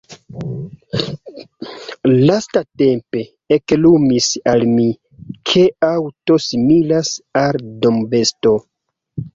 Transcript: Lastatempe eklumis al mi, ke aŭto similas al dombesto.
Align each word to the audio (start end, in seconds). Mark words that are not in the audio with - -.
Lastatempe 2.29 3.23
eklumis 3.59 4.31
al 4.55 4.67
mi, 4.73 4.87
ke 5.53 5.69
aŭto 5.93 6.43
similas 6.49 7.15
al 7.47 7.63
dombesto. 7.87 8.59